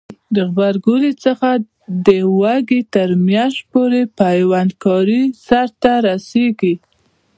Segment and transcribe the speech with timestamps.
[0.35, 1.49] د غبرګولي څخه
[2.07, 2.09] د
[2.41, 6.73] وږي تر میاشتې پورې پیوند کاری سرته رسیږي.